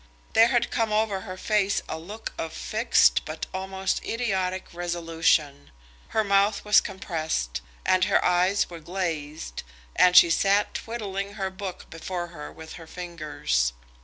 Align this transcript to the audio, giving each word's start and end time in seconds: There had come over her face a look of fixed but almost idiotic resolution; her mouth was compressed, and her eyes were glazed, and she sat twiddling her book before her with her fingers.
There 0.33 0.47
had 0.47 0.71
come 0.71 0.91
over 0.91 1.19
her 1.21 1.37
face 1.37 1.83
a 1.87 1.99
look 1.99 2.33
of 2.35 2.53
fixed 2.53 3.23
but 3.23 3.45
almost 3.53 4.03
idiotic 4.03 4.65
resolution; 4.73 5.69
her 6.07 6.23
mouth 6.23 6.65
was 6.65 6.81
compressed, 6.81 7.61
and 7.85 8.05
her 8.05 8.25
eyes 8.25 8.67
were 8.67 8.79
glazed, 8.79 9.61
and 9.95 10.17
she 10.17 10.31
sat 10.31 10.73
twiddling 10.73 11.33
her 11.33 11.51
book 11.51 11.87
before 11.91 12.29
her 12.29 12.51
with 12.51 12.77
her 12.81 12.87
fingers. 12.87 13.73